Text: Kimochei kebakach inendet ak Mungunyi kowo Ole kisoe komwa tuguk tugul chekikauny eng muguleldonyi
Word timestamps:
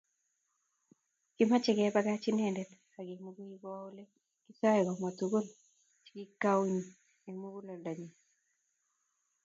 Kimochei 1.35 1.75
kebakach 1.77 2.25
inendet 2.31 2.71
ak 2.99 3.07
Mungunyi 3.23 3.57
kowo 3.61 3.79
Ole 3.87 4.03
kisoe 4.43 4.81
komwa 4.87 5.09
tuguk 5.17 5.17
tugul 5.17 5.45
chekikauny 6.05 6.77
eng 7.27 7.37
muguleldonyi 7.41 8.09